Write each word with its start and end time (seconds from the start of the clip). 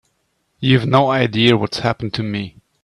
You 0.59 0.79
have 0.79 0.89
no 0.89 1.11
idea 1.11 1.55
what's 1.55 1.77
happened 1.77 2.15
to 2.15 2.23
me. 2.23 2.55